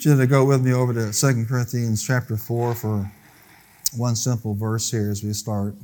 [0.00, 3.12] want you to go with me over to 2 Corinthians chapter 4 for
[3.94, 5.74] one simple verse here as we start.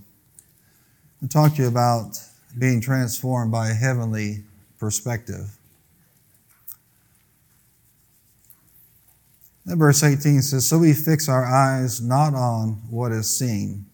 [1.20, 2.18] And talk to you about
[2.58, 4.42] being transformed by a heavenly
[4.78, 5.58] perspective.
[9.66, 13.84] And verse 18 says, So we fix our eyes not on what is seen,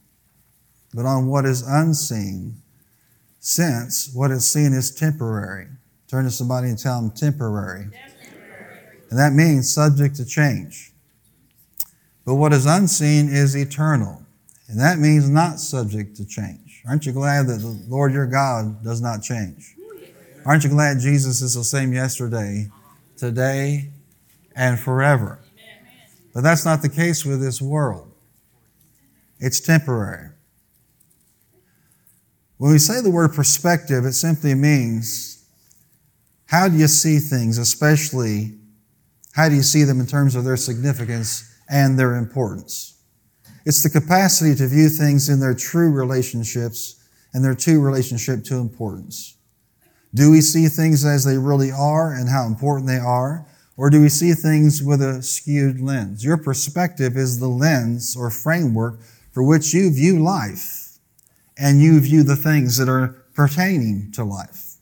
[0.95, 2.55] but on what is unseen,
[3.41, 5.67] since what is seen is temporary.
[6.07, 7.89] Turn to somebody and tell them temporary.
[9.13, 10.91] And that means subject to change.
[12.25, 14.23] But what is unseen is eternal.
[14.69, 16.83] And that means not subject to change.
[16.89, 19.77] Aren't you glad that the Lord your God does not change?
[20.47, 22.71] Aren't you glad Jesus is the same yesterday,
[23.19, 23.91] today,
[24.57, 25.41] and forever?
[26.33, 28.11] But that's not the case with this world.
[29.41, 30.31] It's temporary.
[32.57, 35.45] When we say the word perspective, it simply means
[36.47, 38.55] how do you see things, especially
[39.33, 43.01] how do you see them in terms of their significance and their importance?
[43.65, 48.57] It's the capacity to view things in their true relationships and their true relationship to
[48.57, 49.37] importance.
[50.15, 53.47] Do we see things as they really are and how important they are?
[53.77, 56.23] Or do we see things with a skewed lens?
[56.23, 60.99] Your perspective is the lens or framework for which you view life
[61.57, 64.77] and you view the things that are pertaining to life.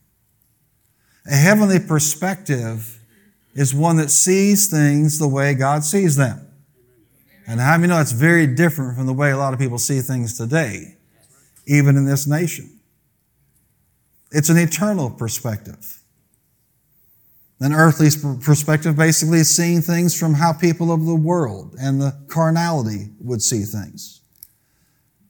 [1.27, 3.00] A heavenly perspective
[3.61, 6.49] is one that sees things the way God sees them.
[7.47, 10.01] And how many know it's very different from the way a lot of people see
[10.01, 10.97] things today,
[11.67, 12.81] even in this nation?
[14.33, 16.03] It's an eternal perspective.
[17.61, 18.09] An earthly
[18.43, 23.43] perspective basically is seeing things from how people of the world and the carnality would
[23.43, 24.23] see things.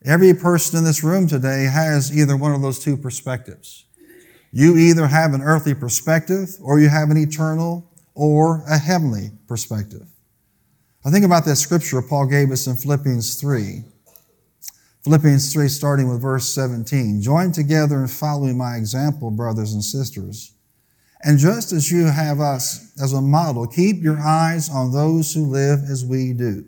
[0.04, 3.86] Every person in this room today has either one of those two perspectives.
[4.52, 10.06] You either have an earthly perspective or you have an eternal or a heavenly perspective.
[11.04, 13.84] I think about that scripture Paul gave us in Philippians 3.
[15.02, 17.22] Philippians 3, starting with verse 17.
[17.22, 20.52] Join together in following my example, brothers and sisters.
[21.22, 25.46] And just as you have us as a model, keep your eyes on those who
[25.46, 26.66] live as we do.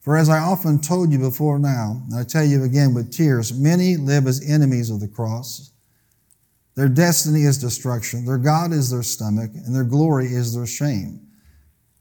[0.00, 3.52] For as I often told you before now, and I tell you again with tears,
[3.52, 5.72] many live as enemies of the cross
[6.76, 8.26] their destiny is destruction.
[8.26, 11.26] Their God is their stomach, and their glory is their shame.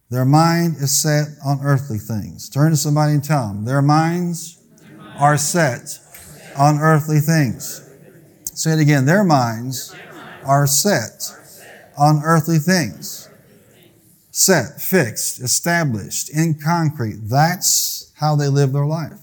[0.09, 2.49] Their mind is set on earthly things.
[2.49, 4.61] Turn to somebody and tell them, their minds
[5.17, 5.97] are set
[6.57, 7.89] on earthly things.
[8.53, 9.05] Say it again.
[9.05, 9.95] Their minds
[10.45, 11.31] are set
[11.97, 13.29] on earthly things.
[14.31, 17.19] Set, fixed, established, in concrete.
[17.23, 19.19] That's how they live their life.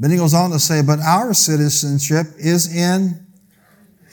[0.00, 3.23] Then he goes on to say, but our citizenship is in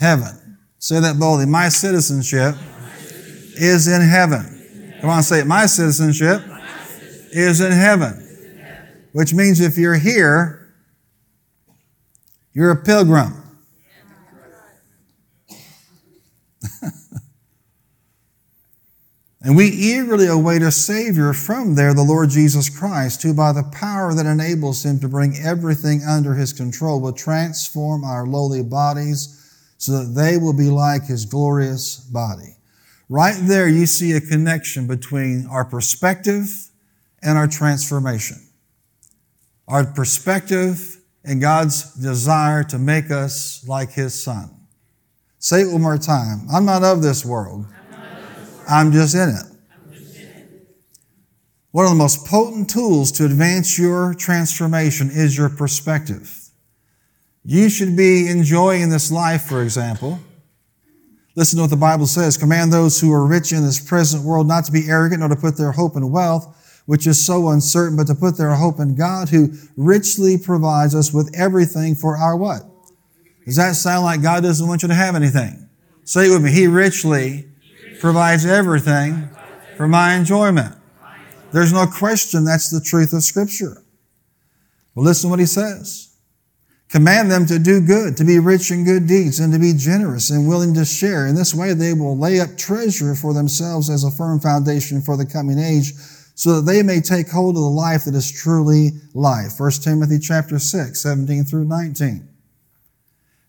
[0.01, 0.57] heaven.
[0.79, 1.45] Say that boldly.
[1.45, 2.55] My citizenship
[3.55, 4.97] is in heaven.
[4.99, 5.47] Come on, say it.
[5.47, 6.41] My citizenship
[7.31, 8.27] is in heaven.
[9.13, 10.73] Which means if you're here,
[12.51, 13.43] you're a pilgrim.
[19.41, 23.69] and we eagerly await a Savior from there, the Lord Jesus Christ, who by the
[23.71, 29.37] power that enables him to bring everything under his control will transform our lowly bodies
[29.81, 32.55] so that they will be like his glorious body.
[33.09, 36.69] Right there, you see a connection between our perspective
[37.23, 38.37] and our transformation.
[39.67, 44.51] Our perspective and God's desire to make us like his son.
[45.39, 46.45] Say it one more time.
[46.53, 47.65] I'm not of this world.
[48.69, 49.45] I'm just in it.
[51.71, 56.40] One of the most potent tools to advance your transformation is your perspective.
[57.43, 60.19] You should be enjoying this life, for example.
[61.35, 62.37] Listen to what the Bible says.
[62.37, 65.35] Command those who are rich in this present world not to be arrogant nor to
[65.35, 68.95] put their hope in wealth, which is so uncertain, but to put their hope in
[68.95, 72.63] God who richly provides us with everything for our what?
[73.45, 75.67] Does that sound like God doesn't want you to have anything?
[76.03, 76.51] Say it with me.
[76.51, 77.47] He richly
[77.99, 79.29] provides everything
[79.77, 80.75] for my enjoyment.
[81.51, 83.83] There's no question that's the truth of Scripture.
[84.93, 86.10] Well, listen to what he says.
[86.91, 90.29] Command them to do good, to be rich in good deeds, and to be generous
[90.29, 91.25] and willing to share.
[91.25, 95.15] In this way, they will lay up treasure for themselves as a firm foundation for
[95.15, 95.93] the coming age,
[96.35, 99.57] so that they may take hold of the life that is truly life.
[99.57, 102.27] 1 Timothy chapter 6, 17 through 19.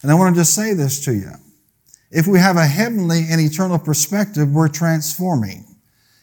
[0.02, 1.32] And I want to just say this to you.
[2.12, 5.64] If we have a heavenly and eternal perspective, we're transforming.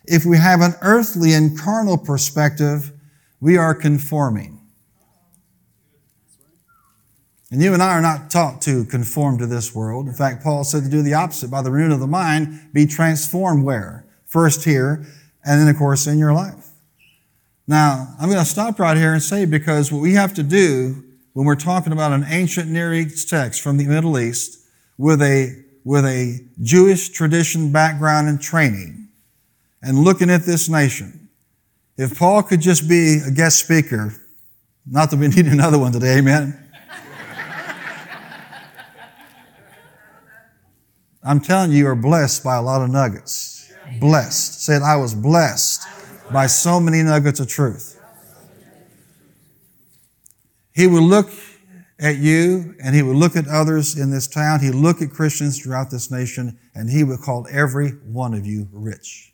[0.06, 2.94] If we have an earthly and carnal perspective,
[3.42, 4.59] we are conforming.
[7.52, 10.08] And you and I are not taught to conform to this world.
[10.08, 12.86] In fact, Paul said to do the opposite by the renewing of the mind, be
[12.86, 14.06] transformed where?
[14.26, 15.06] First here,
[15.44, 16.68] and then, of course, in your life.
[17.68, 21.04] Now, I'm going to stop right here and say because what we have to do
[21.34, 24.60] when we're talking about an ancient Near East text from the Middle East
[24.98, 29.08] with a, with a Jewish tradition background and training
[29.82, 31.30] and looking at this nation,
[31.98, 34.14] if Paul could just be a guest speaker,
[34.86, 36.69] not that we need another one today, amen.
[41.24, 43.72] I'm telling you, you are blessed by a lot of nuggets.
[44.00, 44.64] Blessed.
[44.64, 45.82] Said, I was blessed
[46.32, 48.00] by so many nuggets of truth.
[50.74, 51.30] He would look
[52.00, 54.62] at you and he would look at others in this town.
[54.62, 58.70] He'd look at Christians throughout this nation and he would call every one of you
[58.72, 59.34] rich.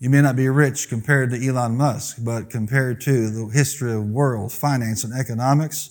[0.00, 4.04] You may not be rich compared to Elon Musk, but compared to the history of
[4.06, 5.90] world finance and economics,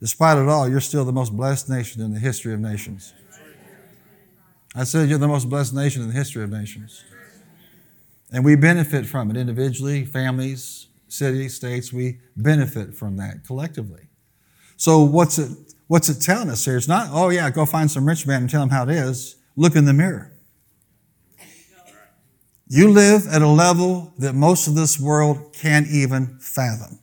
[0.00, 3.14] despite it all, you're still the most blessed nation in the history of nations.
[4.74, 7.04] I said you're the most blessed nation in the history of nations.
[8.32, 11.92] And we benefit from it individually, families, cities, states.
[11.92, 14.02] We benefit from that collectively.
[14.76, 15.50] So what's it,
[15.88, 16.76] what's it telling us here?
[16.76, 19.36] It's not, oh yeah, go find some rich man and tell him how it is.
[19.56, 20.32] Look in the mirror.
[22.68, 27.00] You live at a level that most of this world can't even fathom.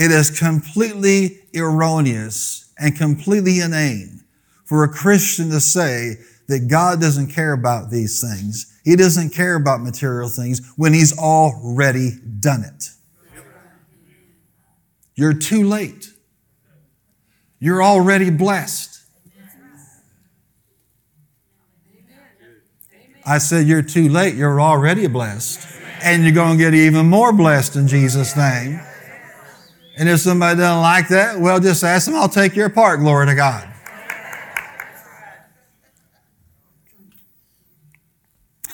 [0.00, 4.24] It is completely erroneous and completely inane
[4.64, 6.14] for a Christian to say
[6.48, 8.80] that God doesn't care about these things.
[8.82, 12.88] He doesn't care about material things when He's already done it.
[15.16, 16.06] You're too late.
[17.58, 19.02] You're already blessed.
[23.26, 24.34] I said, You're too late.
[24.34, 25.68] You're already blessed.
[26.02, 28.80] And you're going to get even more blessed in Jesus' name.
[30.00, 33.00] And if somebody doesn't like that, well, just ask them, I'll take your part.
[33.00, 33.68] Glory to God.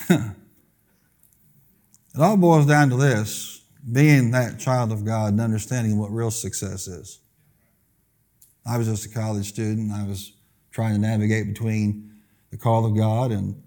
[0.09, 0.31] it
[2.17, 6.87] all boils down to this being that child of God and understanding what real success
[6.87, 7.19] is.
[8.65, 9.91] I was just a college student.
[9.91, 10.31] I was
[10.71, 12.09] trying to navigate between
[12.51, 13.61] the call of God and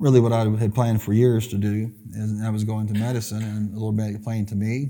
[0.00, 1.92] really what I had planned for years to do.
[2.14, 4.88] And I was going to medicine, and the Lord made it plain to me.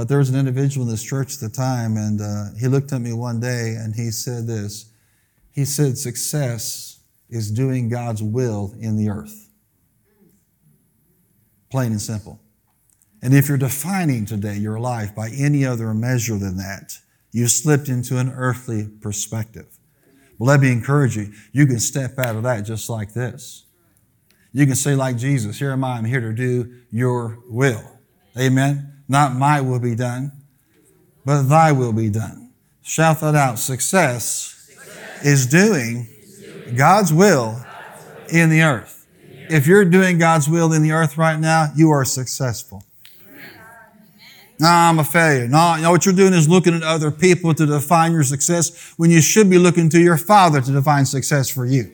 [0.00, 2.90] But there was an individual in this church at the time, and uh, he looked
[2.90, 4.90] at me one day and he said this.
[5.52, 9.50] He said, Success is doing God's will in the earth.
[11.70, 12.40] Plain and simple.
[13.20, 16.96] And if you're defining today your life by any other measure than that,
[17.30, 19.66] you've slipped into an earthly perspective.
[20.38, 21.30] Well, let me encourage you.
[21.52, 23.66] You can step out of that just like this.
[24.54, 27.84] You can say, like Jesus, Here am I, I'm here to do your will.
[28.38, 28.99] Amen.
[29.10, 30.30] Not my will be done,
[31.24, 32.52] but thy will be done.
[32.80, 33.58] Shout that out.
[33.58, 35.26] Success, Success.
[35.26, 36.06] is doing
[36.76, 37.60] God's will
[38.32, 39.08] in the earth.
[39.50, 42.84] If you're doing God's will in the earth right now, you are successful.
[44.60, 45.48] No, I'm a failure.
[45.48, 48.94] No, you know what you're doing is looking at other people to define your success
[48.96, 51.90] when you should be looking to your Father to define success for you.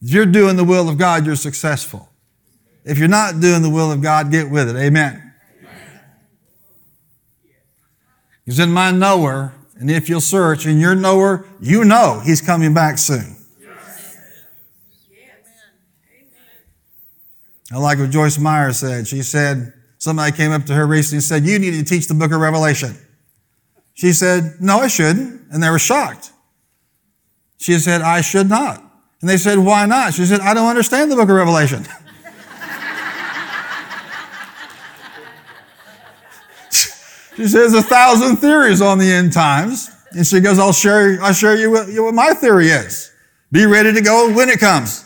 [0.00, 2.10] If you're doing the will of God, you're successful.
[2.84, 4.76] If you're not doing the will of God, get with it.
[4.76, 5.32] Amen.
[8.44, 12.74] He's in my knower, and if you'll search in your knower, you know He's coming
[12.74, 13.36] back soon.
[17.72, 19.08] I like what Joyce Meyer said.
[19.08, 22.14] She said, somebody came up to her recently and said, You need to teach the
[22.14, 22.96] book of Revelation.
[23.94, 25.50] She said, No, I shouldn't.
[25.50, 26.30] And they were shocked.
[27.58, 28.80] She said, I should not.
[29.20, 30.14] And they said, Why not?
[30.14, 31.86] She said, I don't understand the book of Revelation.
[37.36, 39.90] she says a thousand theories on the end times.
[40.12, 43.12] And she goes, I'll share, I'll share you what, what my theory is.
[43.50, 45.04] Be ready to go when it comes.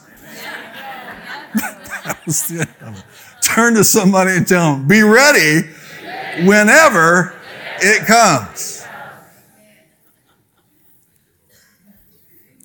[3.43, 5.63] Turn to somebody and tell them, be ready
[6.45, 7.35] whenever
[7.81, 8.85] it comes.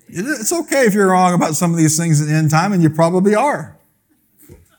[0.10, 2.84] It's okay if you're wrong about some of these things in the end time, and
[2.84, 3.77] you probably are.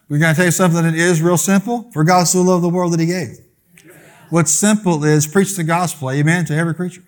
[0.09, 1.91] We're going to tell you something that is real simple.
[1.93, 3.44] For God so loved the world that He gave.
[4.31, 7.05] What's simple is preach the gospel, amen, to every creature.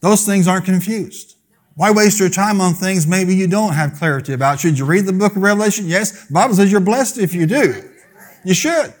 [0.00, 1.36] Those things aren't confused.
[1.74, 4.60] Why waste your time on things maybe you don't have clarity about?
[4.60, 5.86] Should you read the book of Revelation?
[5.86, 6.26] Yes.
[6.26, 7.90] The Bible says you're blessed if you do.
[8.44, 8.92] You should.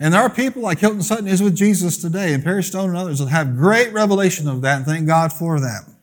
[0.00, 2.98] And there are people like Hilton Sutton is with Jesus today, and Perry Stone and
[2.98, 5.96] others that have great revelation of that, and thank God for them.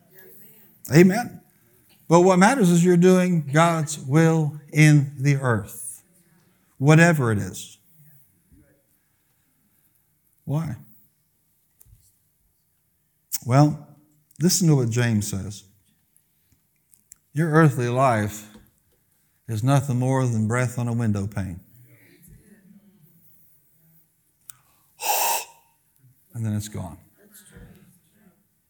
[0.94, 1.42] Amen.
[2.08, 6.04] But what matters is you're doing God's will in the earth,
[6.78, 7.75] whatever it is.
[10.46, 10.76] Why?
[13.46, 13.86] Well,
[14.40, 15.64] Listen to what James says.
[17.34, 18.48] Your earthly life
[19.48, 21.60] is nothing more than breath on a window pane.
[26.34, 26.98] and then it's gone.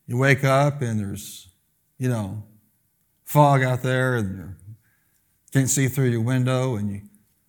[0.07, 1.47] You wake up and there's,
[1.97, 2.43] you know,
[3.23, 4.55] fog out there and you
[5.51, 7.01] can't see through your window and you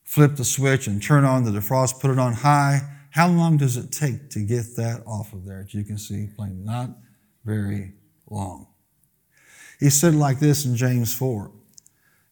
[0.05, 2.81] flip the switch and turn on the defrost, put it on high.
[3.17, 6.29] How long does it take to get that off of there that you can see
[6.37, 6.63] plainly?
[6.63, 6.91] Not
[7.47, 7.95] very
[8.29, 8.67] long.
[9.81, 11.51] He said like this in James 4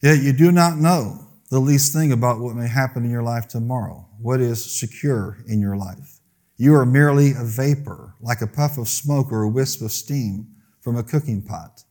[0.03, 3.49] Yet you do not know the least thing about what may happen in your life
[3.49, 6.21] tomorrow, what is secure in your life.
[6.59, 10.49] You are merely a vapor, like a puff of smoke or a wisp of steam
[10.83, 11.83] from a cooking pot.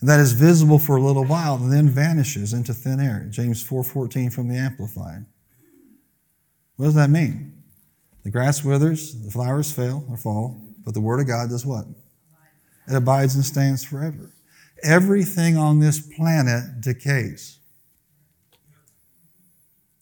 [0.00, 3.26] And that is visible for a little while and then vanishes into thin air.
[3.30, 5.24] James 4:14 from the Amplified.
[6.76, 7.53] What does that mean?
[8.24, 11.84] The grass withers, the flowers fail or fall, but the word of God does what?
[12.88, 14.32] It abides and stands forever.
[14.82, 17.58] Everything on this planet decays.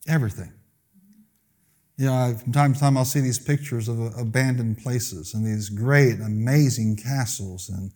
[0.09, 0.53] Everything.
[1.97, 5.69] You know, from time to time I'll see these pictures of abandoned places and these
[5.69, 7.93] great, amazing castles and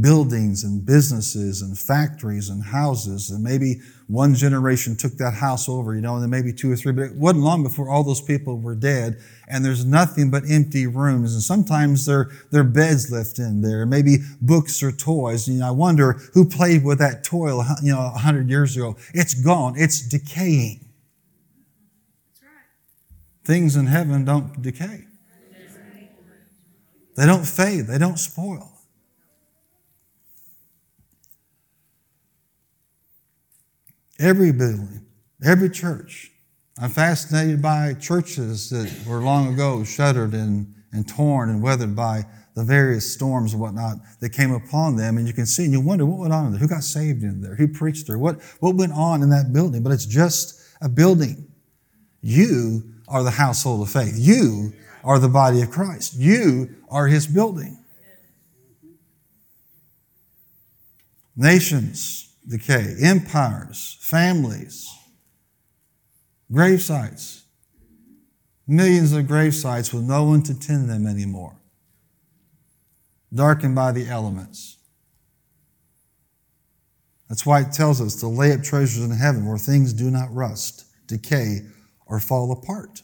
[0.00, 3.30] buildings and businesses and factories and houses.
[3.30, 6.76] And maybe one generation took that house over, you know, and then maybe two or
[6.76, 10.44] three, but it wasn't long before all those people were dead and there's nothing but
[10.48, 11.34] empty rooms.
[11.34, 15.46] And sometimes there, there are beds left in there, maybe books or toys.
[15.46, 17.50] You know, I wonder who played with that toy,
[17.82, 18.96] you know, a hundred years ago.
[19.12, 19.74] It's gone.
[19.76, 20.86] It's decaying.
[23.44, 25.04] Things in heaven don't decay.
[27.14, 27.88] They don't fade.
[27.88, 28.71] They don't spoil.
[34.18, 35.06] Every building,
[35.44, 36.30] every church.
[36.78, 42.24] I'm fascinated by churches that were long ago shuttered and, and torn and weathered by
[42.54, 45.16] the various storms and whatnot that came upon them.
[45.16, 46.60] And you can see and you wonder what went on in there.
[46.60, 47.54] Who got saved in there?
[47.54, 48.18] Who preached there?
[48.18, 49.82] What, what went on in that building?
[49.82, 51.48] But it's just a building.
[52.20, 54.14] You are the household of faith.
[54.16, 54.72] You
[55.04, 56.14] are the body of Christ.
[56.14, 57.78] You are his building.
[61.36, 64.88] Nations decay, empires, families,
[66.50, 67.44] grave sites,
[68.66, 71.56] millions of grave sites with no one to tend them anymore,
[73.32, 74.78] darkened by the elements.
[77.28, 80.32] That's why it tells us to lay up treasures in heaven where things do not
[80.34, 81.60] rust, decay,
[82.06, 83.02] or fall apart.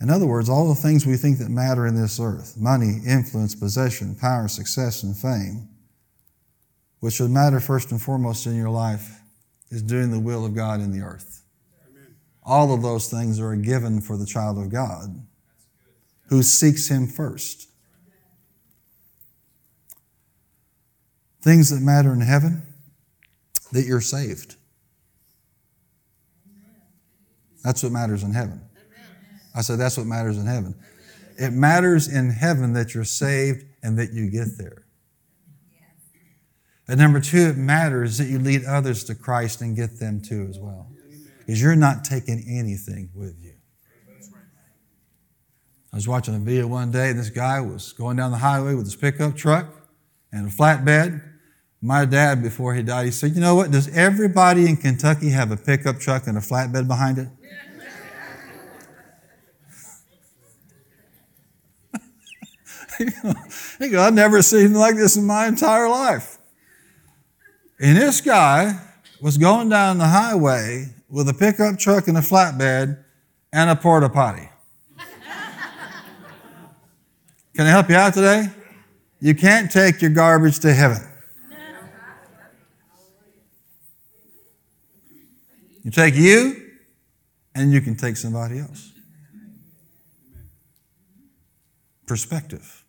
[0.00, 3.54] In other words, all the things we think that matter in this earth money, influence,
[3.54, 5.68] possession, power, success, and fame
[7.04, 9.20] what should matter first and foremost in your life
[9.68, 11.44] is doing the will of God in the earth.
[11.86, 12.14] Amen.
[12.42, 15.22] All of those things are a given for the child of God
[16.30, 17.68] who seeks Him first.
[21.42, 22.62] Things that matter in heaven,
[23.72, 24.56] that you're saved.
[27.62, 28.62] That's what matters in heaven.
[29.54, 30.74] I said, that's what matters in heaven.
[31.36, 34.83] It matters in heaven that you're saved and that you get there.
[36.86, 40.46] And number two, it matters that you lead others to Christ and get them too
[40.50, 40.90] as well.
[41.38, 43.52] Because you're not taking anything with you.
[45.92, 48.74] I was watching a video one day, and this guy was going down the highway
[48.74, 49.66] with his pickup truck
[50.32, 51.22] and a flatbed.
[51.80, 53.70] My dad, before he died, he said, You know what?
[53.70, 57.28] Does everybody in Kentucky have a pickup truck and a flatbed behind it?
[63.78, 66.33] he goes, I've never seen like this in my entire life.
[67.84, 68.80] And this guy
[69.20, 73.04] was going down the highway with a pickup truck and a flatbed
[73.52, 74.48] and a porta potty.
[77.54, 78.46] Can I help you out today?
[79.20, 81.06] You can't take your garbage to heaven.
[85.82, 86.70] You take you,
[87.54, 88.92] and you can take somebody else.
[92.06, 92.82] Perspective.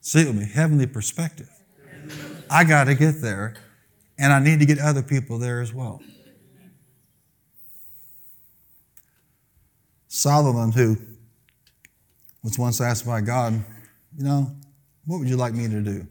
[0.00, 1.50] See it with me, heavenly perspective.
[2.48, 3.56] I got to get there
[4.18, 6.00] and I need to get other people there as well.
[10.08, 10.96] Solomon, who
[12.44, 13.64] was once asked by God,
[14.16, 14.54] you know,
[15.06, 16.06] what would you like me to do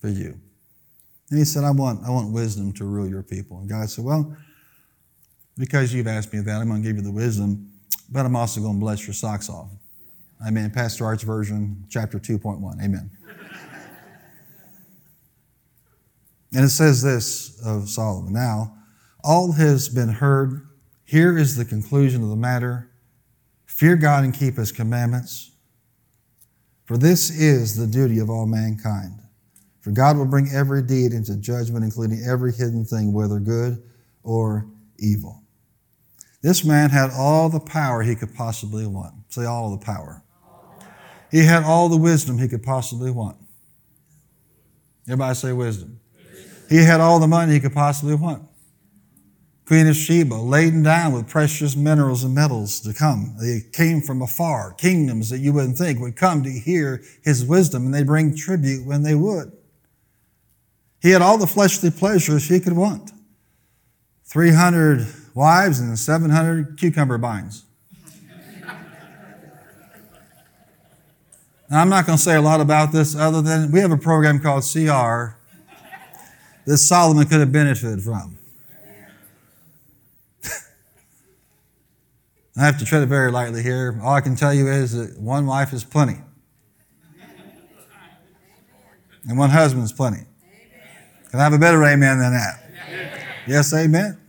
[0.00, 0.38] for you?
[1.30, 3.60] And he said, I want, I want wisdom to rule your people.
[3.60, 4.36] And God said, Well,
[5.56, 7.70] because you've asked me that, I'm going to give you the wisdom,
[8.10, 9.68] but I'm also going to bless your socks off.
[10.46, 10.70] Amen.
[10.70, 12.82] Pastor Art's version, chapter 2.1.
[12.82, 13.10] Amen.
[16.52, 18.76] And it says this of Solomon Now,
[19.22, 20.66] all has been heard.
[21.04, 22.90] Here is the conclusion of the matter
[23.66, 25.52] fear God and keep his commandments,
[26.84, 29.20] for this is the duty of all mankind.
[29.80, 33.82] For God will bring every deed into judgment, including every hidden thing, whether good
[34.22, 34.66] or
[34.98, 35.42] evil.
[36.42, 39.14] This man had all the power he could possibly want.
[39.28, 40.22] Say, all the power.
[41.30, 43.36] He had all the wisdom he could possibly want.
[45.06, 45.99] Everybody say wisdom.
[46.70, 48.44] He had all the money he could possibly want.
[49.66, 53.34] Queen of Sheba, laden down with precious minerals and metals to come.
[53.40, 57.86] They came from afar, kingdoms that you wouldn't think would come to hear his wisdom,
[57.86, 59.52] and they bring tribute when they would.
[61.02, 63.12] He had all the fleshly pleasures he could want
[64.26, 67.64] 300 wives and 700 cucumber vines.
[71.68, 73.96] Now, I'm not going to say a lot about this other than we have a
[73.96, 75.39] program called CR
[76.70, 78.38] that Solomon could have benefited from.
[82.56, 83.98] I have to tread it very lightly here.
[84.00, 86.18] All I can tell you is that one wife is plenty,
[89.28, 90.24] and one husband is plenty.
[91.30, 92.62] Can I have a better amen than that?
[93.48, 94.20] Yes, amen.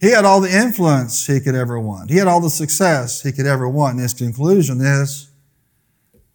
[0.00, 2.10] He had all the influence he could ever want.
[2.10, 3.92] He had all the success he could ever want.
[3.94, 5.30] And his conclusion is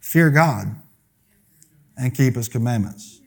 [0.00, 0.76] fear God
[1.98, 3.21] and keep his commandments.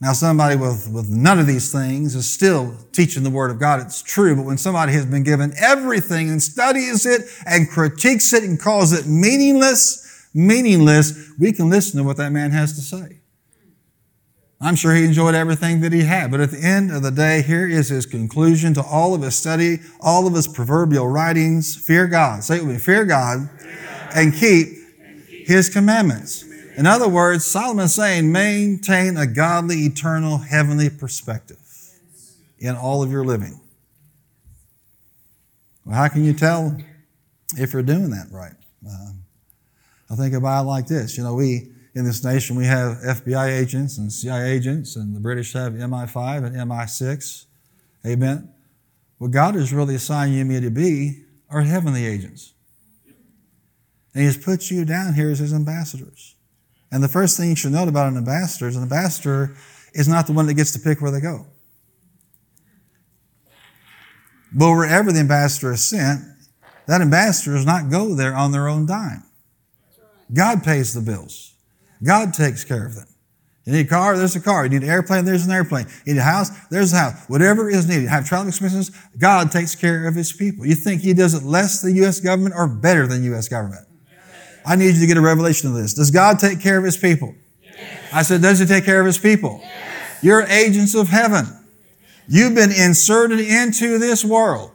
[0.00, 3.80] Now, somebody with, with none of these things is still teaching the Word of God.
[3.80, 8.42] It's true, but when somebody has been given everything and studies it and critiques it
[8.42, 13.20] and calls it meaningless, meaningless, we can listen to what that man has to say.
[14.60, 17.42] I'm sure he enjoyed everything that he had, but at the end of the day,
[17.42, 21.76] here is his conclusion to all of his study, all of his proverbial writings.
[21.76, 22.42] Fear God.
[22.42, 22.78] Say it with me.
[22.78, 23.48] Fear God
[24.14, 24.68] and keep
[25.28, 26.44] his commandments.
[26.76, 31.58] In other words, Solomon's saying maintain a godly, eternal, heavenly perspective
[32.58, 33.60] in all of your living.
[35.84, 36.76] Well, how can you tell
[37.56, 38.54] if you're doing that right?
[38.86, 39.12] Uh,
[40.10, 41.16] I think about it like this.
[41.16, 45.20] You know, we in this nation we have FBI agents and CIA agents, and the
[45.20, 47.44] British have MI5 and MI6.
[48.06, 48.52] Amen.
[49.18, 52.52] What God has really assigned you and me to be are heavenly agents.
[54.12, 56.33] And He's put you down here as His ambassadors.
[56.94, 59.56] And the first thing you should note about an ambassador is an ambassador
[59.94, 61.44] is not the one that gets to pick where they go.
[64.52, 66.22] But wherever the ambassador is sent,
[66.86, 69.24] that ambassador does not go there on their own dime.
[70.32, 71.56] God pays the bills.
[72.00, 73.08] God takes care of them.
[73.64, 74.64] You need a car, there's a car.
[74.64, 75.86] You need an airplane, there's an airplane.
[76.06, 77.24] You need a house, there's a house.
[77.26, 78.08] Whatever is needed.
[78.08, 80.64] Have travel expenses, God takes care of His people.
[80.64, 82.20] You think He does it less than the U.S.
[82.20, 83.48] government or better than U.S.
[83.48, 83.84] government?
[84.66, 85.94] I need you to get a revelation of this.
[85.94, 87.34] Does God take care of His people?
[87.62, 88.12] Yes.
[88.12, 89.60] I said, does He take care of His people?
[89.62, 90.22] Yes.
[90.22, 91.46] You're agents of heaven.
[92.26, 94.70] You've been inserted into this world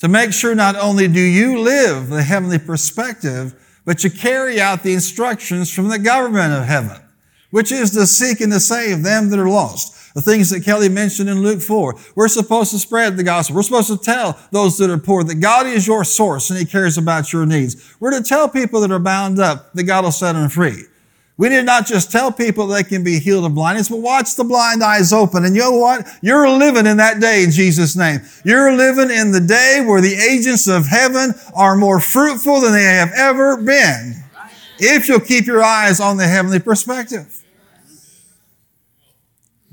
[0.00, 3.54] to make sure not only do you live the heavenly perspective,
[3.86, 7.00] but you carry out the instructions from the government of heaven,
[7.50, 10.03] which is to seek and to save them that are lost.
[10.14, 11.96] The things that Kelly mentioned in Luke 4.
[12.14, 13.56] We're supposed to spread the gospel.
[13.56, 16.64] We're supposed to tell those that are poor that God is your source and He
[16.64, 17.96] cares about your needs.
[17.98, 20.84] We're to tell people that are bound up that God will set them free.
[21.36, 24.44] We need not just tell people they can be healed of blindness, but watch the
[24.44, 25.44] blind eyes open.
[25.44, 26.06] And you know what?
[26.22, 28.20] You're living in that day in Jesus' name.
[28.44, 32.84] You're living in the day where the agents of heaven are more fruitful than they
[32.84, 34.22] have ever been.
[34.78, 37.43] If you'll keep your eyes on the heavenly perspective.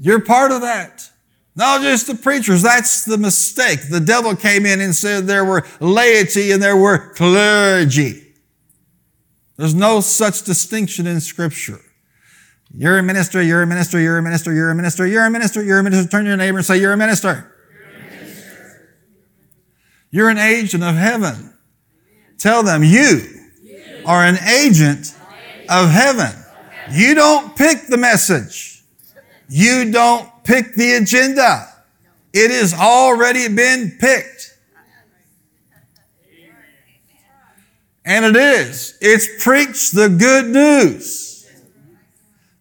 [0.04, 1.08] You're part of that.
[1.56, 2.64] Not just the preachers.
[2.64, 3.82] That's the mistake.
[3.88, 8.34] The devil came in and said there were laity and there were clergy.
[9.58, 11.80] There's no such distinction in Scripture.
[12.74, 15.62] You're a minister, you're a minister, you're a minister, you're a minister, you're a minister,
[15.62, 16.10] you're a minister.
[16.10, 17.54] Turn to your neighbor and say, You're a minister.
[20.10, 21.54] You're an agent of heaven.
[22.40, 23.22] Tell them you
[24.06, 25.16] are an agent
[25.70, 26.32] of heaven.
[26.92, 28.71] You don't pick the message.
[29.54, 31.68] You don't pick the agenda.
[32.32, 34.58] It has already been picked.
[38.06, 38.98] And it is.
[39.02, 41.46] It's preach the good news.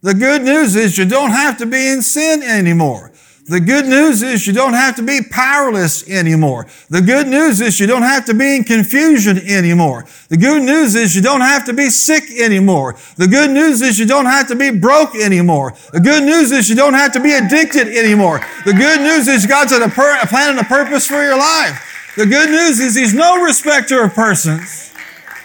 [0.01, 3.10] The good news is you don't have to be in sin anymore.
[3.47, 6.67] The good news is you don't have to be powerless anymore.
[6.89, 10.05] The good news is you don't have to be in confusion anymore.
[10.29, 12.95] The good news is you don't have to be sick anymore.
[13.17, 15.73] The good news is you don't have to be broke anymore.
[15.91, 18.41] The good news is you don't have to be addicted anymore.
[18.63, 22.13] The good news is God's a, a plan and a purpose for your life.
[22.15, 24.93] The good news is He's no respecter of persons.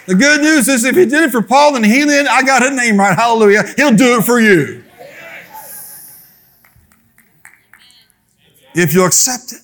[0.05, 2.71] The good news is if He did it for Paul and healing, I got his
[2.71, 4.83] name right, hallelujah, He'll do it for you.
[8.77, 9.61] If you accept it.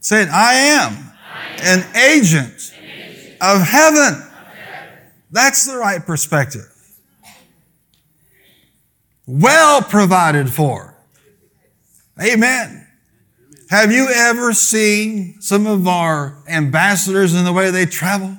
[0.00, 1.10] Say it, I am
[1.62, 2.74] an agent
[3.40, 4.22] of heaven.
[5.30, 6.70] That's the right perspective.
[9.26, 10.94] well provided for.
[12.22, 12.86] Amen.
[13.70, 18.36] Have you ever seen some of our ambassadors in the way they travel?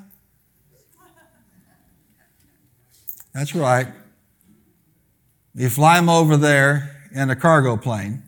[3.34, 3.88] That's right.
[5.56, 8.22] You fly them over there in a cargo plane.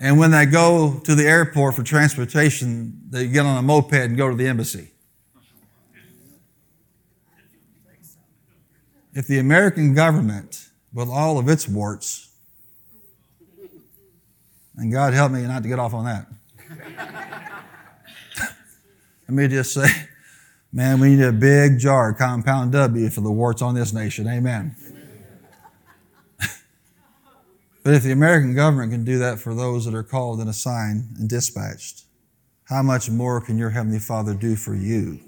[0.00, 4.16] And when they go to the airport for transportation, they get on a moped and
[4.16, 4.92] go to the embassy.
[9.12, 12.28] If the American government, with all of its warts,
[14.76, 16.26] and God help me not to get off on that.
[19.28, 19.88] Let me just say,
[20.72, 24.28] man, we need a big jar of compound W for the warts on this nation.
[24.28, 24.76] Amen.
[27.88, 31.16] But if the American government can do that for those that are called and assigned
[31.16, 32.04] and dispatched,
[32.64, 35.18] how much more can your Heavenly Father do for you?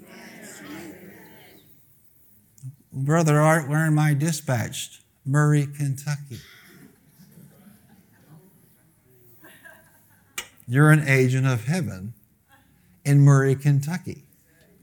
[2.93, 5.01] Brother Art, where am I dispatched?
[5.25, 6.37] Murray, Kentucky.
[10.67, 12.13] You're an agent of heaven
[13.03, 14.25] in Murray, Kentucky.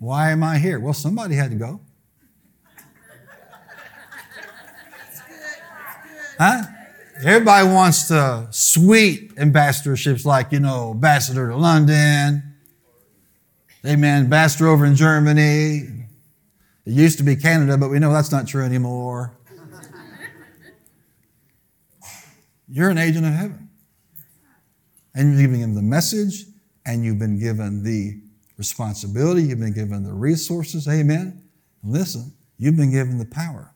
[0.01, 0.81] Why am I here?
[0.81, 1.81] Well, somebody had to go.
[6.41, 6.63] Huh?
[7.25, 12.55] Everybody wants to sweet ambassadorships like, you know, ambassador to London,
[13.85, 15.79] amen, ambassador over in Germany,
[16.87, 19.37] it used to be Canada, but we know that's not true anymore.
[22.69, 23.69] You're an agent of heaven.
[25.15, 26.45] And you're giving him the message,
[26.87, 28.21] and you've been given the
[28.57, 30.87] responsibility, you've been given the resources.
[30.87, 31.43] Amen.
[31.83, 33.75] Listen, you've been given the power.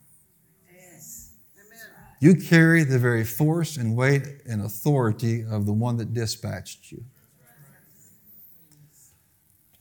[2.22, 7.02] You carry the very force and weight and authority of the one that dispatched you.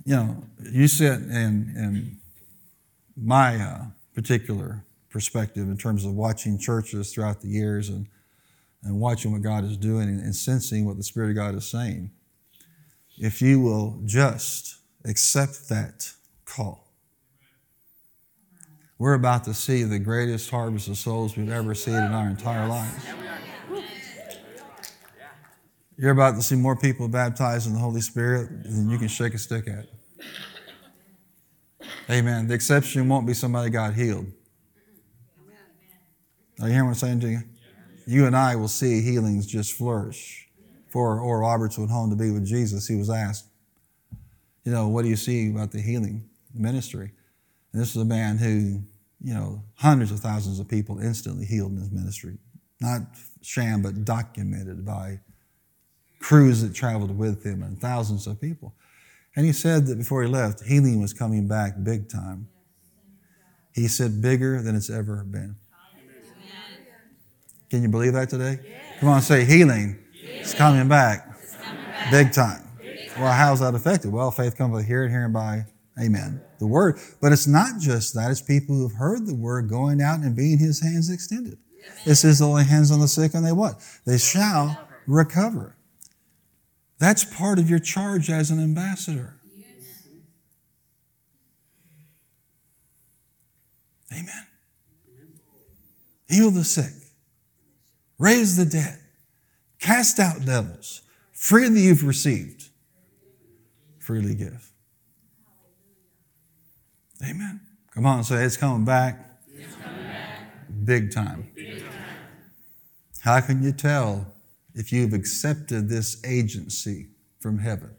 [0.06, 2.18] You know, you sit in, and
[3.16, 3.84] my uh,
[4.16, 8.08] particular perspective in terms of watching churches throughout the years and,
[8.82, 11.70] and watching what God is doing and, and sensing what the Spirit of God is
[11.70, 12.10] saying.
[13.20, 16.12] If you will just accept that
[16.46, 16.91] call,
[19.02, 22.68] we're about to see the greatest harvest of souls we've ever seen in our entire
[22.68, 23.04] lives.
[25.98, 29.34] You're about to see more people baptized in the Holy Spirit than you can shake
[29.34, 29.88] a stick at.
[32.12, 32.48] Amen.
[32.48, 34.28] The exception won't be somebody got healed.
[36.62, 37.42] Are you hearing what I'm saying to you?
[38.06, 40.48] You and I will see healings just flourish.
[40.90, 43.48] For Oral Roberts went home to be with Jesus, he was asked,
[44.64, 47.14] you know, what do you see about the healing ministry?
[47.74, 48.84] And this is a man who,
[49.24, 52.38] you know, hundreds of thousands of people instantly healed in his ministry.
[52.80, 53.02] Not
[53.42, 55.20] sham, but documented by
[56.20, 58.74] crews that traveled with him and thousands of people.
[59.36, 62.48] And he said that before he left, healing was coming back big time.
[63.74, 65.56] He said, bigger than it's ever been.
[67.70, 68.60] Can you believe that today?
[69.00, 69.98] Come on, say healing.
[70.14, 71.40] It's coming back
[72.12, 72.68] big time.
[73.18, 74.12] Well, how's that affected?
[74.12, 75.66] Well, faith comes by hearing, hearing by,
[76.00, 77.00] amen, the word.
[77.22, 80.36] But it's not just that, it's people who have heard the word going out and
[80.36, 81.58] being his hands extended.
[82.06, 83.82] It says the only hands on the sick and they what?
[84.06, 85.76] They shall recover.
[87.00, 89.38] That's part of your charge as an ambassador.
[94.14, 94.48] Amen.
[96.30, 96.94] Heal the sick,
[98.18, 99.00] raise the dead,
[99.80, 101.02] cast out devils.
[101.34, 102.70] Freely you've received,
[104.00, 104.71] freely give.
[107.24, 107.62] Amen.
[107.94, 109.40] Come on, say it's coming back.
[109.54, 110.86] It's coming back.
[110.86, 111.52] Big time.
[111.56, 111.92] Big time.
[113.22, 114.34] How can you tell
[114.74, 117.92] if you've accepted this agency from heaven?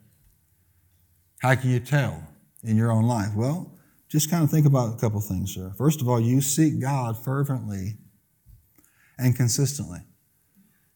[1.39, 2.27] How can you tell
[2.63, 3.35] in your own life?
[3.35, 5.73] Well, just kind of think about a couple things, sir.
[5.77, 7.99] First of all, you seek God fervently
[9.19, 10.01] and consistently.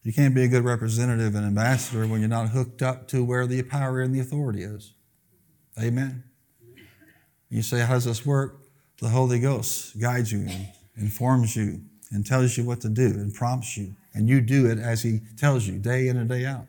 [0.03, 3.45] You can't be a good representative and ambassador when you're not hooked up to where
[3.45, 4.93] the power and the authority is.
[5.81, 6.23] Amen.
[7.49, 8.59] You say, How does this work?
[8.99, 11.81] The Holy Ghost guides you and informs you
[12.11, 15.21] and tells you what to do and prompts you and you do it as He
[15.37, 16.65] tells you, day in and day out.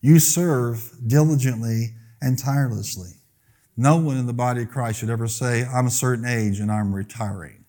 [0.00, 3.10] You serve diligently and tirelessly.
[3.76, 6.72] No one in the body of Christ should ever say, I'm a certain age and
[6.72, 7.64] I'm retiring.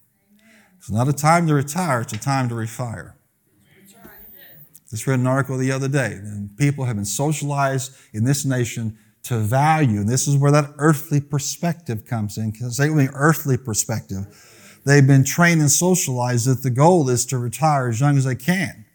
[0.80, 3.14] It's not a time to retire, it's a time to refire.
[4.90, 8.98] Just read an article the other day, and people have been socialized in this nation
[9.24, 12.54] to value, and this is where that earthly perspective comes in.
[12.72, 14.26] Say with me, earthly perspective
[14.86, 18.36] they've been trained and socialized that the goal is to retire as young as they
[18.36, 18.86] can.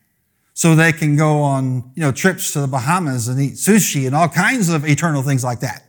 [0.54, 4.14] So they can go on, you know, trips to the Bahamas and eat sushi and
[4.14, 5.82] all kinds of eternal things like that.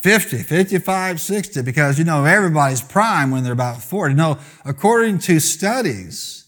[0.00, 4.14] 50, 55, 60, because you know everybody's prime when they're about 40.
[4.14, 6.41] No, according to studies,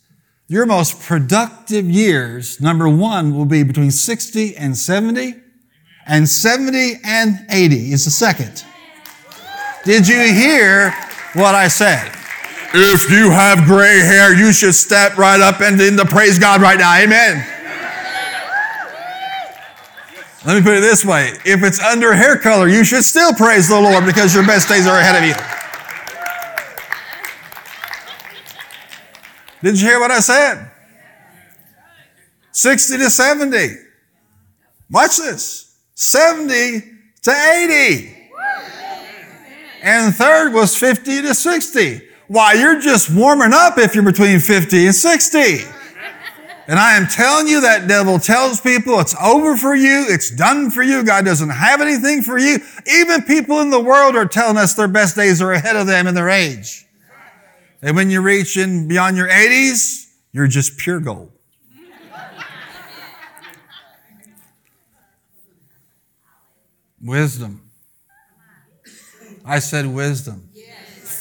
[0.46, 5.34] your most productive years, number one, will be between 60 and 70,
[6.06, 8.64] and 70 and 80 is the second.
[9.84, 10.90] Did you hear
[11.32, 12.12] what I said?
[12.74, 16.60] If you have gray hair, you should step right up and in the praise God
[16.60, 16.94] right now.
[16.94, 17.50] Amen.
[20.44, 21.32] Let me put it this way.
[21.46, 24.86] If it's under hair color, you should still praise the Lord because your best days
[24.86, 25.53] are ahead of you.
[29.64, 30.70] Did you hear what I said?
[32.52, 33.76] 60 to 70.
[34.90, 35.78] Watch this.
[35.94, 36.82] 70
[37.22, 38.30] to 80.
[39.82, 42.02] And third was 50 to 60.
[42.28, 45.38] Why, you're just warming up if you're between 50 and 60.
[46.68, 50.70] And I am telling you that devil tells people it's over for you, it's done
[50.70, 52.58] for you, God doesn't have anything for you.
[52.86, 56.06] Even people in the world are telling us their best days are ahead of them
[56.06, 56.83] in their age.
[57.84, 61.30] And when you reach in beyond your 80s, you're just pure gold.
[67.00, 67.70] wisdom.
[69.44, 70.48] I said wisdom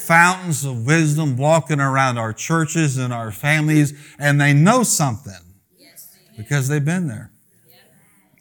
[0.04, 5.32] fountains of wisdom walking around our churches and our families, and they know something
[6.36, 7.30] because they've been there.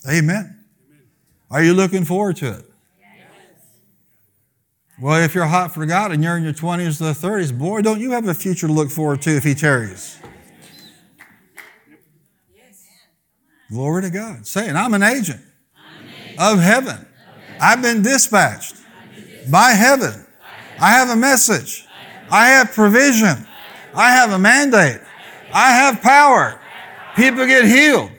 [0.09, 0.65] Amen.
[1.49, 2.65] Are you looking forward to it?
[5.01, 7.99] Well, if you're hot for God and you're in your 20s to 30s, boy, don't
[7.99, 10.19] you have a future to look forward to if He tarries.
[13.69, 14.45] Glory to God.
[14.45, 15.41] Saying, I'm an agent
[16.37, 17.07] of heaven.
[17.59, 18.75] I've been dispatched
[19.49, 20.23] by heaven
[20.79, 21.85] I have a message.
[22.29, 23.47] I have provision.
[23.93, 24.99] I have a mandate.
[25.53, 26.59] I have power.
[27.15, 28.11] People get healed.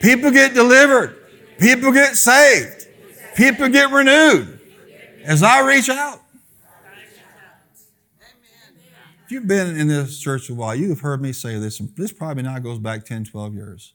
[0.00, 1.16] People get delivered.
[1.58, 2.86] People get saved.
[3.34, 4.53] People get renewed
[5.24, 6.20] as I reach out.
[9.24, 11.94] If you've been in this church a while, you have heard me say this, and
[11.96, 13.94] this probably now goes back 10, 12 years.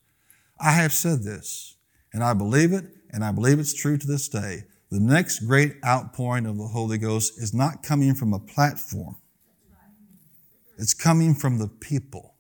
[0.59, 1.75] I have said this,
[2.11, 4.63] and I believe it, and I believe it's true to this day.
[4.89, 9.17] The next great outpouring of the Holy Ghost is not coming from a platform.
[10.79, 12.33] It's coming from the people.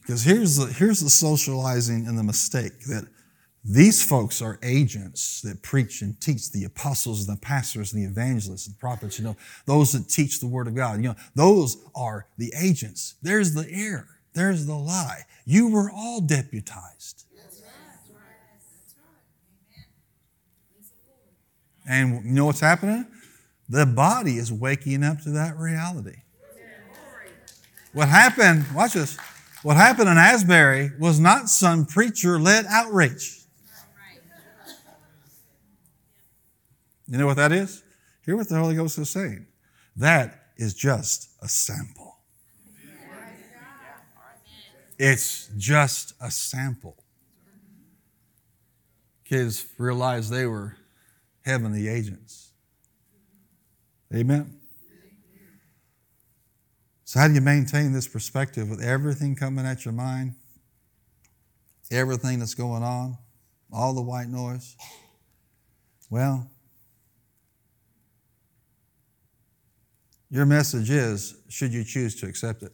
[0.00, 3.08] Because here's the, here's the socializing and the mistake that
[3.64, 8.08] these folks are agents that preach and teach the apostles and the pastors and the
[8.08, 10.96] evangelists and prophets, you know, those that teach the word of God.
[10.96, 13.14] You know, those are the agents.
[13.22, 14.08] There's the error.
[14.34, 15.22] There's the lie.
[15.44, 17.24] You were all deputized.
[21.88, 23.06] And you know what's happening?
[23.68, 26.16] The body is waking up to that reality.
[27.92, 29.18] What happened, watch this,
[29.62, 33.41] what happened in Asbury was not some preacher led outreach.
[37.12, 37.84] You know what that is?
[38.24, 39.44] Hear what the Holy Ghost is saying.
[39.96, 42.16] That is just a sample.
[44.98, 46.96] It's just a sample.
[49.26, 50.78] Kids realized they were
[51.44, 52.52] heavenly agents.
[54.14, 54.58] Amen.
[57.04, 60.34] So, how do you maintain this perspective with everything coming at your mind?
[61.90, 63.18] Everything that's going on,
[63.70, 64.76] all the white noise?
[66.08, 66.48] Well,
[70.32, 72.72] your message is should you choose to accept it?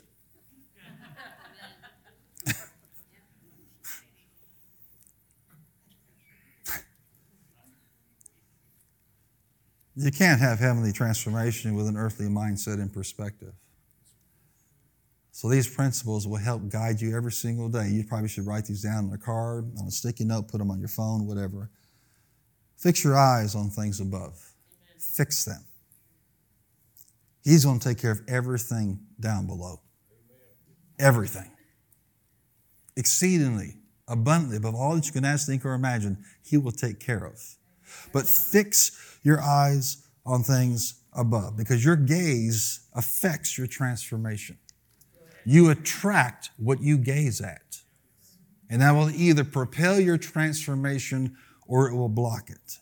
[9.97, 13.53] You can't have heavenly transformation with an earthly mindset and perspective.
[15.33, 17.89] So these principles will help guide you every single day.
[17.89, 20.71] You probably should write these down on a card, on a sticky note, put them
[20.71, 21.69] on your phone, whatever.
[22.77, 24.41] Fix your eyes on things above.
[24.71, 25.01] Amen.
[25.01, 25.65] Fix them.
[27.49, 29.81] He's going to take care of everything down below.
[30.99, 31.51] Everything.
[32.95, 37.25] Exceedingly, abundantly, above all that you can ask, think, or imagine, He will take care
[37.25, 37.41] of.
[38.13, 44.59] But fix your eyes on things above because your gaze affects your transformation.
[45.47, 47.79] You attract what you gaze at.
[48.69, 51.35] And that will either propel your transformation
[51.67, 52.79] or it will block it.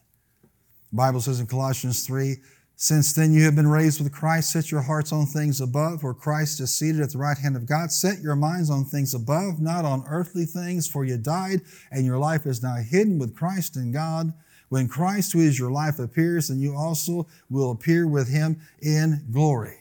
[0.91, 2.39] The Bible says in Colossians 3
[2.79, 6.13] Since then you have been raised with Christ, set your hearts on things above, where
[6.13, 7.91] Christ is seated at the right hand of God.
[7.91, 12.19] Set your minds on things above, not on earthly things, for you died, and your
[12.19, 14.35] life is now hidden with Christ in God.
[14.69, 19.25] When Christ, who is your life, appears, then you also will appear with him in
[19.33, 19.79] glory.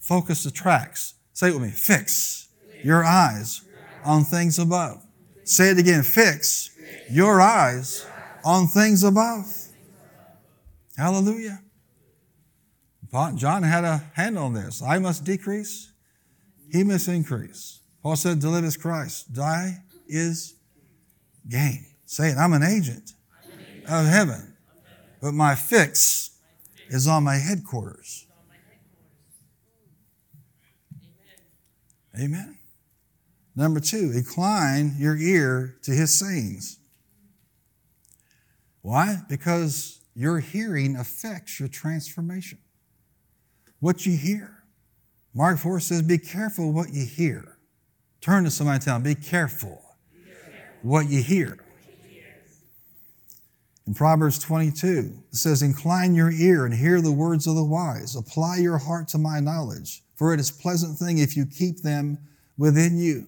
[0.00, 1.14] Focus attracts.
[1.34, 1.70] Say it with me.
[1.70, 2.48] Fix
[2.82, 3.60] your eyes
[4.06, 5.04] on things above.
[5.44, 6.02] Say it again.
[6.02, 6.70] Fix
[7.10, 8.06] your eyes
[8.42, 9.54] on things above.
[10.96, 11.60] Hallelujah.
[13.12, 14.82] John had a hand on this.
[14.82, 15.92] I must decrease,
[16.70, 17.80] he must increase.
[18.02, 20.54] Paul said, to live is Christ, die is
[21.48, 21.86] gain.
[22.06, 23.12] Say it, I'm an agent
[23.88, 24.56] of heaven,
[25.20, 26.30] but my fix
[26.88, 28.26] is on my headquarters.
[32.18, 32.58] Amen.
[33.54, 36.78] Number two, incline your ear to his sayings.
[38.80, 39.18] Why?
[39.28, 42.58] Because your hearing affects your transformation.
[43.82, 44.62] What you hear.
[45.34, 47.58] Mark 4 says, Be careful what you hear.
[48.20, 49.82] Turn to somebody and tell them, Be careful
[50.82, 51.58] what you hear.
[53.84, 58.14] In Proverbs 22, it says, Incline your ear and hear the words of the wise.
[58.14, 61.82] Apply your heart to my knowledge, for it is a pleasant thing if you keep
[61.82, 62.18] them
[62.56, 63.26] within you.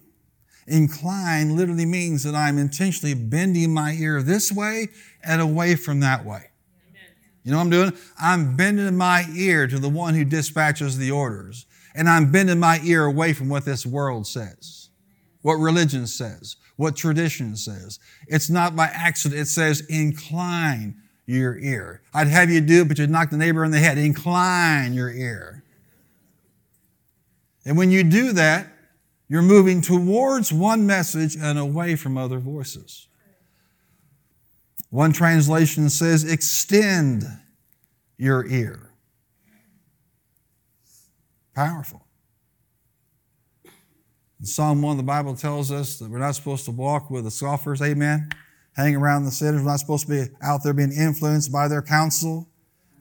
[0.67, 4.87] Incline literally means that I'm intentionally bending my ear this way
[5.21, 6.45] and away from that way.
[7.45, 7.93] You know what I'm doing?
[8.19, 11.67] I'm bending my ear to the one who dispatches the orders.
[11.93, 14.89] And I'm bending my ear away from what this world says,
[15.43, 17.99] what religion says, what tradition says.
[18.27, 19.39] It's not by accident.
[19.39, 22.01] It says, incline your ear.
[22.13, 23.97] I'd have you do it, but you'd knock the neighbor in the head.
[23.97, 25.63] Incline your ear.
[27.63, 28.67] And when you do that,
[29.27, 33.07] you're moving towards one message and away from other voices.
[34.95, 37.25] One translation says, extend
[38.17, 38.91] your ear.
[41.53, 42.05] Powerful.
[44.39, 47.31] In Psalm 1, the Bible tells us that we're not supposed to walk with the
[47.31, 48.29] scoffers, amen?
[48.77, 49.61] Hang around the sinners.
[49.61, 52.47] We're not supposed to be out there being influenced by their counsel.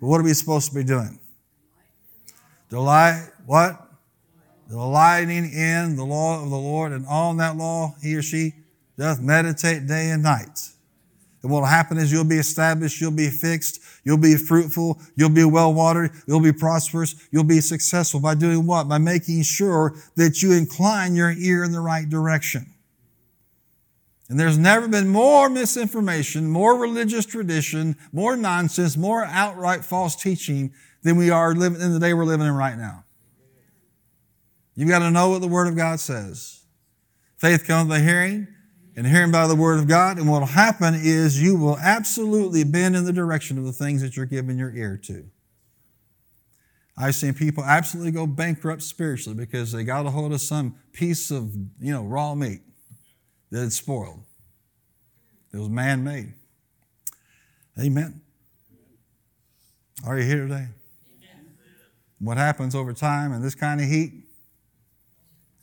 [0.00, 1.20] But what are we supposed to be doing?
[2.70, 3.88] Delight, what?
[4.68, 8.52] Delighting in the law of the Lord, and on that law he or she
[8.98, 10.58] doth meditate day and night.
[11.44, 15.28] And what will happen is you'll be established, you'll be fixed, you'll be fruitful, you'll
[15.28, 18.88] be well watered, you'll be prosperous, you'll be successful by doing what?
[18.88, 22.72] By making sure that you incline your ear in the right direction.
[24.30, 30.72] And there's never been more misinformation, more religious tradition, more nonsense, more outright false teaching
[31.02, 33.04] than we are living in the day we're living in right now.
[34.76, 36.62] You've got to know what the Word of God says.
[37.36, 38.48] Faith comes by hearing,
[38.96, 40.18] and hearing by the word of God.
[40.18, 44.02] And what will happen is you will absolutely bend in the direction of the things
[44.02, 45.24] that you're giving your ear to.
[46.96, 51.32] I've seen people absolutely go bankrupt spiritually because they got a hold of some piece
[51.32, 52.60] of, you know, raw meat
[53.50, 54.20] that had spoiled.
[55.52, 56.34] It was man made.
[57.80, 58.20] Amen.
[60.06, 60.54] Are you here today?
[60.54, 61.56] Amen.
[62.20, 64.12] What happens over time in this kind of heat?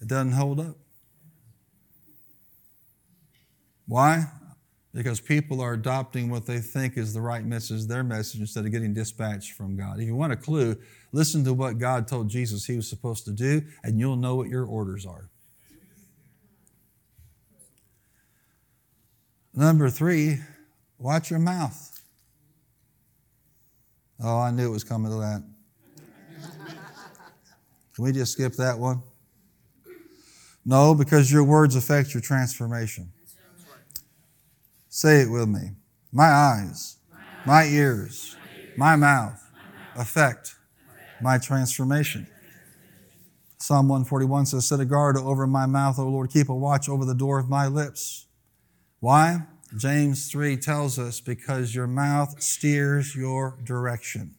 [0.01, 0.75] It doesn't hold up.
[3.87, 4.25] Why?
[4.93, 8.71] Because people are adopting what they think is the right message, their message, instead of
[8.71, 9.99] getting dispatched from God.
[9.99, 10.75] If you want a clue,
[11.11, 14.49] listen to what God told Jesus he was supposed to do, and you'll know what
[14.49, 15.29] your orders are.
[19.53, 20.39] Number three,
[20.97, 22.01] watch your mouth.
[24.23, 25.43] Oh, I knew it was coming to that.
[27.93, 29.01] Can we just skip that one?
[30.63, 33.11] No, because your words affect your transformation.
[34.93, 35.69] Say it with me.
[36.11, 36.97] My eyes,
[37.45, 38.35] my ears,
[38.75, 39.41] my mouth
[39.95, 40.55] affect
[41.21, 42.27] my transformation.
[43.57, 46.29] Psalm 141 says, Set a guard over my mouth, O Lord.
[46.29, 48.25] Keep a watch over the door of my lips.
[48.99, 49.43] Why?
[49.77, 54.35] James 3 tells us, Because your mouth steers your direction.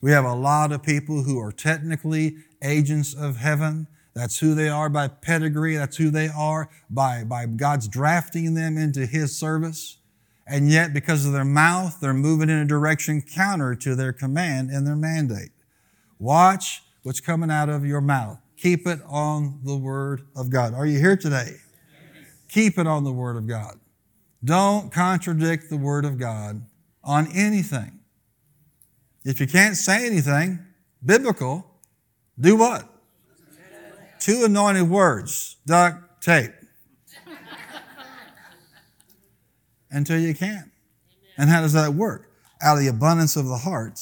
[0.00, 4.70] We have a lot of people who are technically agents of heaven, that's who they
[4.70, 5.76] are by pedigree.
[5.76, 9.98] That's who they are by, by God's drafting them into His service.
[10.46, 14.70] And yet, because of their mouth, they're moving in a direction counter to their command
[14.70, 15.50] and their mandate.
[16.18, 18.38] Watch what's coming out of your mouth.
[18.56, 20.72] Keep it on the Word of God.
[20.72, 21.56] Are you here today?
[22.48, 23.78] Keep it on the Word of God.
[24.42, 26.62] Don't contradict the Word of God
[27.04, 28.00] on anything.
[29.26, 30.60] If you can't say anything
[31.04, 31.66] biblical,
[32.40, 32.95] do what?
[34.26, 36.50] Two anointed words duct tape
[39.88, 40.68] until you can't.
[41.38, 42.32] And how does that work?
[42.60, 44.00] Out of the abundance of the heart,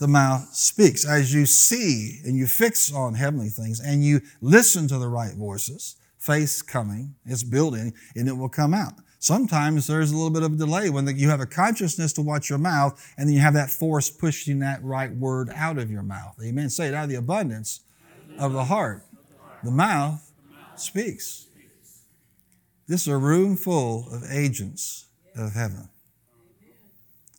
[0.00, 1.08] the mouth speaks.
[1.08, 5.34] As you see and you fix on heavenly things and you listen to the right
[5.36, 8.94] voices, faith's coming, it's building, and it will come out.
[9.20, 12.50] Sometimes there's a little bit of a delay when you have a consciousness to watch
[12.50, 16.02] your mouth and then you have that force pushing that right word out of your
[16.02, 16.36] mouth.
[16.44, 16.70] Amen.
[16.70, 17.82] Say it out of the abundance
[18.36, 19.04] of the heart.
[19.64, 20.30] The mouth
[20.76, 21.46] speaks.
[22.86, 25.88] This is a room full of agents of heaven.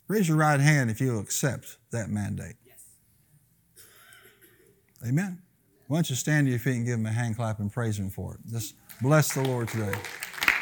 [0.07, 2.55] Raise your right hand if you'll accept that mandate.
[5.07, 5.41] Amen.
[5.87, 7.99] Why don't you stand to your feet and give him a hand clap and praise
[7.99, 8.39] him for it?
[8.51, 9.93] Just bless the Lord today.